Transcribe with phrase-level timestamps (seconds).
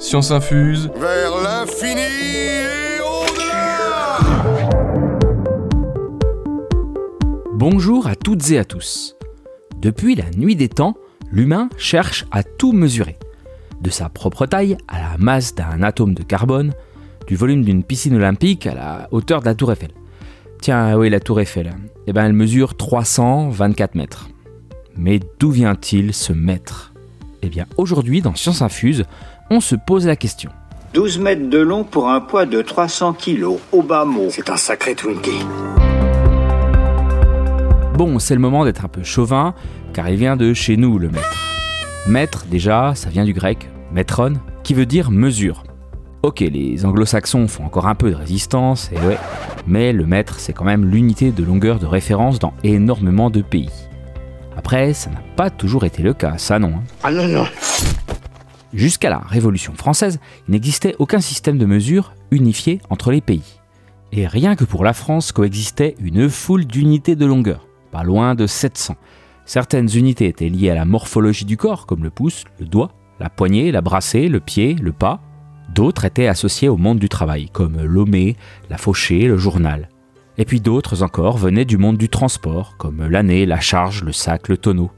[0.00, 0.90] Science infuse.
[0.96, 4.18] Vers l'infini et au-delà
[7.52, 9.16] Bonjour à toutes et à tous.
[9.76, 10.96] Depuis la nuit des temps,
[11.30, 13.18] l'humain cherche à tout mesurer.
[13.82, 16.72] De sa propre taille à la masse d'un atome de carbone,
[17.26, 19.90] du volume d'une piscine olympique à la hauteur de la tour Eiffel.
[20.62, 21.74] Tiens, oui, la tour Eiffel?
[22.06, 24.30] Eh ben, elle mesure 324 mètres.
[24.96, 26.94] Mais d'où vient-il ce mètre?
[27.42, 29.04] Eh bien, aujourd'hui, dans Science Infuse,
[29.50, 30.50] on se pose la question.
[30.94, 34.28] 12 mètres de long pour un poids de 300 kilos, au bas mot.
[34.30, 35.44] C'est un sacré Twinkie.
[37.94, 39.54] Bon, c'est le moment d'être un peu chauvin,
[39.92, 41.36] car il vient de chez nous, le mètre.
[42.08, 45.64] Mètre, déjà, ça vient du grec metron, qui veut dire mesure.
[46.22, 49.18] Ok, les anglo-saxons font encore un peu de résistance, et ouais,
[49.66, 53.70] mais le mètre, c'est quand même l'unité de longueur de référence dans énormément de pays.
[54.56, 56.68] Après, ça n'a pas toujours été le cas, ça non.
[56.76, 56.82] hein.
[57.02, 57.44] Ah non, non.
[58.72, 63.60] Jusqu'à la Révolution française, il n'existait aucun système de mesure unifié entre les pays.
[64.12, 68.46] Et rien que pour la France coexistait une foule d'unités de longueur, pas loin de
[68.46, 68.96] 700.
[69.44, 73.28] Certaines unités étaient liées à la morphologie du corps, comme le pouce, le doigt, la
[73.28, 75.20] poignée, la brassée, le pied, le pas.
[75.74, 78.36] D'autres étaient associées au monde du travail, comme l'homé,
[78.68, 79.88] la fauchée, le journal.
[80.38, 84.48] Et puis d'autres encore venaient du monde du transport, comme l'année, la charge, le sac,
[84.48, 84.90] le tonneau.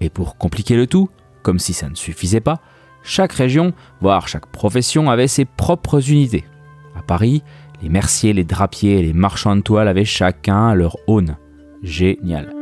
[0.00, 1.08] Et pour compliquer le tout,
[1.42, 2.60] comme si ça ne suffisait pas,
[3.06, 6.44] chaque région, voire chaque profession avait ses propres unités.
[6.98, 7.44] À Paris,
[7.80, 11.36] les merciers, les drapiers et les marchands de toile avaient chacun leur aune.
[11.84, 12.52] Génial.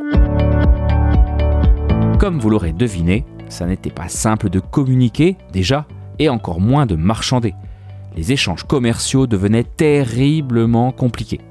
[2.19, 5.87] Comme vous l'aurez deviné, ça n'était pas simple de communiquer déjà,
[6.19, 7.55] et encore moins de marchander.
[8.15, 11.41] Les échanges commerciaux devenaient terriblement compliqués.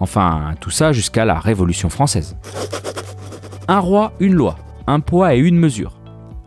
[0.00, 2.36] Enfin, tout ça jusqu'à la Révolution française.
[3.68, 6.01] Un roi, une loi, un poids et une mesure.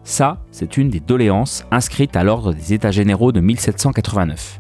[0.06, 4.60] Ça, c'est une des doléances inscrites à l'ordre des États généraux de 1789.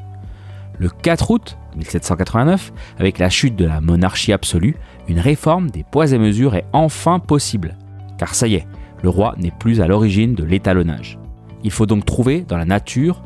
[0.79, 4.75] Le 4 août 1789, avec la chute de la monarchie absolue,
[5.07, 7.77] une réforme des poids et mesures est enfin possible.
[8.17, 8.67] Car ça y est,
[9.03, 11.19] le roi n'est plus à l'origine de l'étalonnage.
[11.63, 13.21] Il faut donc trouver dans la nature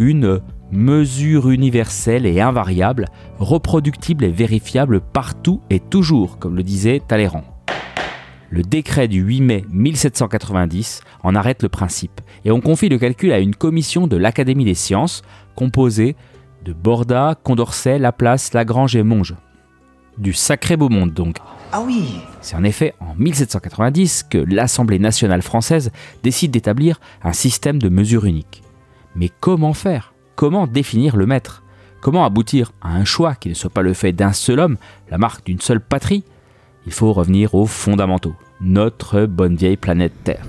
[0.00, 0.40] une
[0.72, 3.06] mesure universelle et invariable,
[3.38, 7.44] reproductible et vérifiable partout et toujours, comme le disait Talleyrand.
[8.50, 13.32] Le décret du 8 mai 1790 en arrête le principe et on confie le calcul
[13.32, 15.22] à une commission de l'Académie des sciences
[15.54, 16.16] composée
[16.64, 19.36] de Borda, Condorcet, Laplace, Lagrange et Monge.
[20.18, 21.36] Du sacré beau monde donc.
[21.70, 22.20] Ah oui.
[22.40, 25.92] C'est en effet en 1790 que l'Assemblée nationale française
[26.24, 28.62] décide d'établir un système de mesure unique.
[29.14, 30.12] Mais comment faire?
[30.34, 31.62] Comment définir le maître?
[32.00, 34.76] Comment aboutir à un choix qui ne soit pas le fait d'un seul homme,
[35.08, 36.24] la marque d'une seule patrie?
[36.86, 40.46] Il faut revenir aux fondamentaux, notre bonne vieille planète Terre.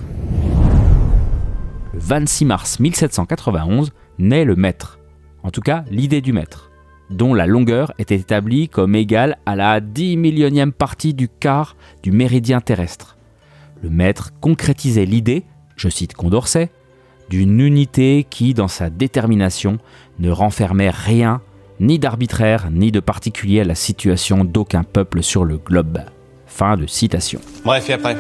[1.93, 4.99] Le 26 mars 1791 naît le maître,
[5.43, 6.71] en tout cas l'idée du maître,
[7.09, 12.13] dont la longueur était établie comme égale à la 10 millionième partie du quart du
[12.13, 13.17] méridien terrestre.
[13.83, 15.43] Le maître concrétisait l'idée,
[15.75, 16.69] je cite Condorcet,
[17.29, 19.79] d'une unité qui, dans sa détermination,
[20.19, 21.41] ne renfermait rien,
[21.81, 25.99] ni d'arbitraire, ni de particulier à la situation d'aucun peuple sur le globe.
[26.51, 27.39] Fin de citation.
[27.63, 28.17] Bref, et après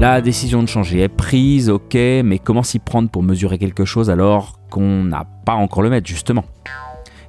[0.00, 1.94] La décision de changer est prise, ok,
[2.24, 6.08] mais comment s'y prendre pour mesurer quelque chose alors qu'on n'a pas encore le mètre,
[6.08, 6.46] justement?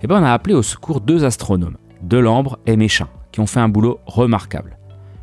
[0.01, 3.59] Eh bien, on a appelé au secours deux astronomes, Delambre et Méchin, qui ont fait
[3.59, 4.77] un boulot remarquable.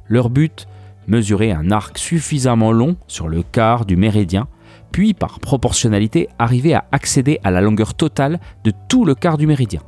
[0.09, 0.69] Leur but
[1.07, 4.47] mesurer un arc suffisamment long sur le quart du méridien,
[4.93, 9.47] puis par proportionnalité arriver à accéder à la longueur totale de tout le quart du
[9.47, 9.81] méridien.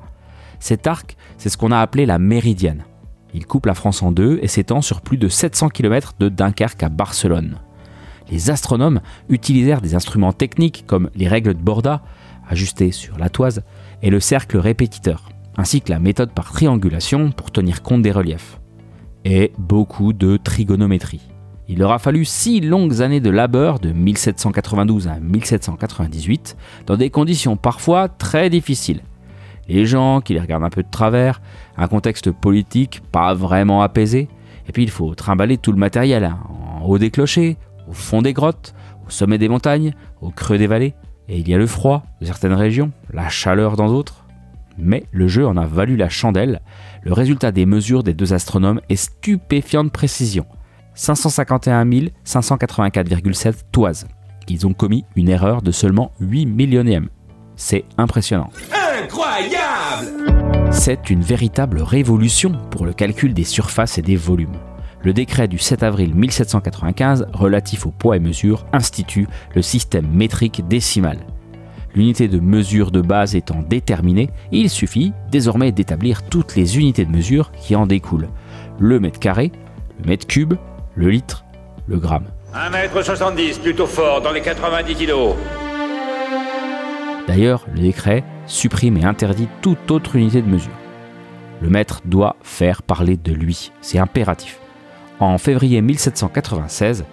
[0.60, 2.84] Cet arc, c'est ce qu'on a appelé la méridienne.
[3.34, 6.82] Il coupe la France en deux et s'étend sur plus de 700 km de Dunkerque
[6.82, 7.58] à Barcelone.
[8.30, 12.02] Les astronomes utilisèrent des instruments techniques comme les règles de Borda,
[12.48, 13.62] ajustées sur la toise,
[14.02, 18.60] et le cercle répétiteur, ainsi que la méthode par triangulation pour tenir compte des reliefs
[19.24, 21.28] et beaucoup de trigonométrie.
[21.68, 26.56] Il leur a fallu six longues années de labeur de 1792 à 1798
[26.86, 29.02] dans des conditions parfois très difficiles.
[29.70, 31.40] Les gens qui les regardent un peu de travers,
[31.76, 34.28] un contexte politique pas vraiment apaisé,
[34.66, 37.56] et puis il faut trimballer tout le matériel, hein, en haut des clochers,
[37.88, 38.74] au fond des grottes,
[39.06, 40.94] au sommet des montagnes, au creux des vallées,
[41.28, 44.24] et il y a le froid de certaines régions, la chaleur dans d'autres.
[44.76, 46.62] Mais le jeu en a valu la chandelle.
[47.04, 50.46] Le résultat des mesures des deux astronomes est stupéfiant de précision.
[50.94, 51.84] 551
[52.24, 54.08] 584,7 toises.
[54.48, 57.08] Ils ont commis une erreur de seulement 8 millionièmes.
[57.54, 58.50] C'est impressionnant.
[59.10, 64.56] Incroyable C'est une véritable révolution pour le calcul des surfaces et des volumes.
[65.02, 69.26] Le décret du 7 avril 1795 relatif au poids et mesure institue
[69.56, 71.18] le système métrique décimal.
[71.96, 77.10] L'unité de mesure de base étant déterminée, il suffit désormais d'établir toutes les unités de
[77.10, 78.28] mesure qui en découlent.
[78.78, 79.50] Le mètre carré,
[79.98, 80.54] le mètre cube,
[80.94, 81.44] le litre,
[81.88, 82.26] le gramme.
[82.54, 85.34] 1m70, plutôt fort, dans les 90 kilos.
[87.30, 90.72] D'ailleurs, le décret supprime et interdit toute autre unité de mesure.
[91.62, 94.58] Le maître doit faire parler de lui, c'est impératif.
[95.20, 97.04] En février 1796,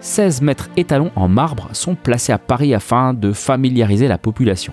[0.00, 4.72] 16 mètres étalons en marbre sont placés à Paris afin de familiariser la population.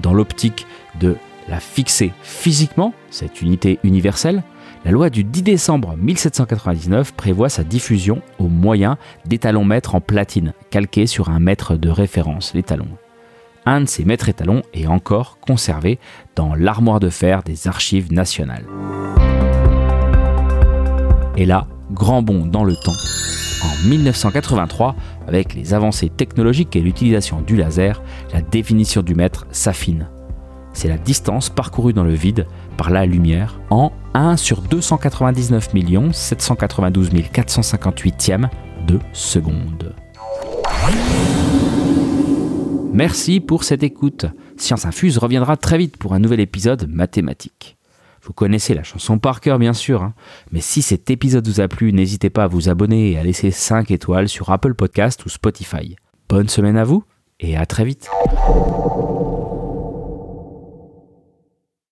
[0.00, 0.66] Dans l'optique
[0.98, 4.42] de la fixer physiquement, cette unité universelle,
[4.86, 8.96] la loi du 10 décembre 1799 prévoit sa diffusion au moyen
[9.26, 12.88] d'étalons mètres en platine, calqués sur un mètre de référence, l'étalon.
[13.64, 16.00] Un de ces mètres étalons est encore conservé
[16.34, 18.66] dans l'armoire de fer des archives nationales.
[21.36, 22.92] Et là, grand bond dans le temps.
[23.62, 24.96] En 1983,
[25.28, 30.08] avec les avancées technologiques et l'utilisation du laser, la définition du mètre s'affine.
[30.72, 35.68] C'est la distance parcourue dans le vide par la lumière en 1 sur 299
[36.12, 38.48] 792 458e
[38.88, 39.94] de seconde.
[42.92, 44.26] Merci pour cette écoute.
[44.58, 47.78] Science Infuse reviendra très vite pour un nouvel épisode mathématique.
[48.22, 50.14] Vous connaissez la chanson par cœur bien sûr, hein.
[50.52, 53.50] mais si cet épisode vous a plu, n'hésitez pas à vous abonner et à laisser
[53.50, 55.96] 5 étoiles sur Apple Podcast ou Spotify.
[56.28, 57.02] Bonne semaine à vous
[57.40, 58.10] et à très vite.